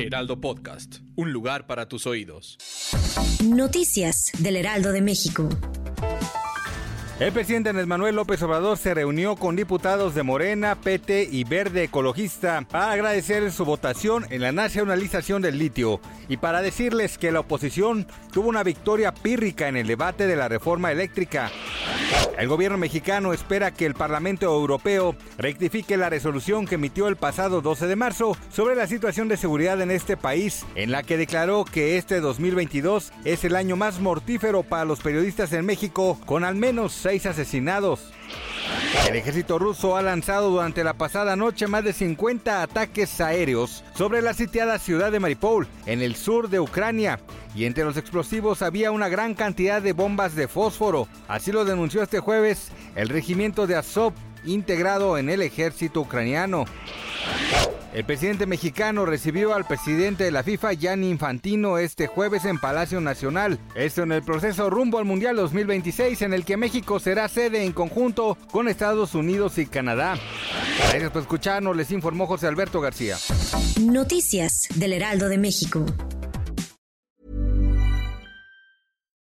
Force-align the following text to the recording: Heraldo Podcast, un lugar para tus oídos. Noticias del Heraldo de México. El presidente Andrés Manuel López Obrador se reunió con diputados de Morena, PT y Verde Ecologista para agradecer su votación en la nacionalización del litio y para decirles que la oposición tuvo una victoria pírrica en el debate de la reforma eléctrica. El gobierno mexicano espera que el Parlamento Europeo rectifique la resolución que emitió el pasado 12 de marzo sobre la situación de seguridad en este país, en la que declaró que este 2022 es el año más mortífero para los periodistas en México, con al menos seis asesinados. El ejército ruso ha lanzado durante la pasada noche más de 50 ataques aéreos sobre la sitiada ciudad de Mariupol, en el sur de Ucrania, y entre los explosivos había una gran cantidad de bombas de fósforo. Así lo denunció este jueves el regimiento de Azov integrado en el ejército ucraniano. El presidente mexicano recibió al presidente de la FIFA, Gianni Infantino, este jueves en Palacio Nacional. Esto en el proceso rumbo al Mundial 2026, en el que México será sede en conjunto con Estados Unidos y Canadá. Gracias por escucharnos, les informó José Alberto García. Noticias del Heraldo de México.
Heraldo 0.00 0.40
Podcast, 0.40 0.98
un 1.16 1.32
lugar 1.32 1.66
para 1.66 1.88
tus 1.88 2.06
oídos. 2.06 2.56
Noticias 3.44 4.30
del 4.38 4.54
Heraldo 4.54 4.92
de 4.92 5.02
México. 5.02 5.48
El 7.18 7.32
presidente 7.32 7.70
Andrés 7.70 7.88
Manuel 7.88 8.14
López 8.14 8.40
Obrador 8.42 8.78
se 8.78 8.94
reunió 8.94 9.34
con 9.34 9.56
diputados 9.56 10.14
de 10.14 10.22
Morena, 10.22 10.76
PT 10.76 11.28
y 11.32 11.42
Verde 11.42 11.82
Ecologista 11.82 12.64
para 12.70 12.92
agradecer 12.92 13.50
su 13.50 13.64
votación 13.64 14.24
en 14.30 14.42
la 14.42 14.52
nacionalización 14.52 15.42
del 15.42 15.58
litio 15.58 16.00
y 16.28 16.36
para 16.36 16.62
decirles 16.62 17.18
que 17.18 17.32
la 17.32 17.40
oposición 17.40 18.06
tuvo 18.32 18.48
una 18.48 18.62
victoria 18.62 19.12
pírrica 19.12 19.66
en 19.66 19.76
el 19.76 19.88
debate 19.88 20.28
de 20.28 20.36
la 20.36 20.46
reforma 20.46 20.92
eléctrica. 20.92 21.50
El 22.38 22.46
gobierno 22.46 22.78
mexicano 22.78 23.32
espera 23.32 23.72
que 23.72 23.84
el 23.84 23.94
Parlamento 23.94 24.46
Europeo 24.46 25.16
rectifique 25.38 25.96
la 25.96 26.08
resolución 26.08 26.66
que 26.66 26.76
emitió 26.76 27.08
el 27.08 27.16
pasado 27.16 27.60
12 27.60 27.86
de 27.88 27.96
marzo 27.96 28.36
sobre 28.50 28.76
la 28.76 28.86
situación 28.86 29.26
de 29.28 29.36
seguridad 29.36 29.80
en 29.80 29.90
este 29.90 30.16
país, 30.16 30.64
en 30.76 30.92
la 30.92 31.02
que 31.02 31.16
declaró 31.16 31.64
que 31.64 31.98
este 31.98 32.20
2022 32.20 33.12
es 33.24 33.44
el 33.44 33.56
año 33.56 33.76
más 33.76 33.98
mortífero 33.98 34.62
para 34.62 34.84
los 34.84 35.00
periodistas 35.00 35.52
en 35.52 35.66
México, 35.66 36.18
con 36.26 36.44
al 36.44 36.54
menos 36.54 36.92
seis 36.92 37.26
asesinados. 37.26 38.12
El 39.08 39.16
ejército 39.16 39.58
ruso 39.58 39.96
ha 39.96 40.02
lanzado 40.02 40.50
durante 40.50 40.84
la 40.84 40.94
pasada 40.94 41.34
noche 41.36 41.66
más 41.66 41.84
de 41.84 41.92
50 41.92 42.62
ataques 42.62 43.20
aéreos 43.20 43.84
sobre 43.94 44.20
la 44.20 44.34
sitiada 44.34 44.78
ciudad 44.78 45.10
de 45.10 45.20
Mariupol, 45.20 45.66
en 45.86 46.02
el 46.02 46.14
sur 46.14 46.48
de 46.48 46.60
Ucrania, 46.60 47.18
y 47.54 47.64
entre 47.64 47.84
los 47.84 47.96
explosivos 47.96 48.62
había 48.62 48.90
una 48.90 49.08
gran 49.08 49.34
cantidad 49.34 49.80
de 49.80 49.92
bombas 49.92 50.34
de 50.34 50.48
fósforo. 50.48 51.08
Así 51.26 51.52
lo 51.52 51.64
denunció 51.64 52.02
este 52.02 52.20
jueves 52.20 52.70
el 52.96 53.08
regimiento 53.08 53.66
de 53.66 53.76
Azov 53.76 54.12
integrado 54.44 55.18
en 55.18 55.30
el 55.30 55.42
ejército 55.42 56.00
ucraniano. 56.00 56.64
El 57.94 58.04
presidente 58.04 58.46
mexicano 58.46 59.06
recibió 59.06 59.54
al 59.54 59.66
presidente 59.66 60.24
de 60.24 60.30
la 60.30 60.42
FIFA, 60.42 60.74
Gianni 60.74 61.08
Infantino, 61.08 61.78
este 61.78 62.06
jueves 62.06 62.44
en 62.44 62.58
Palacio 62.58 63.00
Nacional. 63.00 63.58
Esto 63.74 64.02
en 64.02 64.12
el 64.12 64.22
proceso 64.22 64.68
rumbo 64.68 64.98
al 64.98 65.06
Mundial 65.06 65.36
2026, 65.36 66.22
en 66.22 66.34
el 66.34 66.44
que 66.44 66.58
México 66.58 67.00
será 67.00 67.28
sede 67.28 67.64
en 67.64 67.72
conjunto 67.72 68.36
con 68.50 68.68
Estados 68.68 69.14
Unidos 69.14 69.56
y 69.58 69.66
Canadá. 69.66 70.18
Gracias 70.90 71.10
por 71.10 71.22
escucharnos, 71.22 71.76
les 71.76 71.90
informó 71.90 72.26
José 72.26 72.46
Alberto 72.46 72.80
García. 72.80 73.16
Noticias 73.80 74.68
del 74.74 74.92
Heraldo 74.92 75.28
de 75.28 75.38
México. 75.38 75.86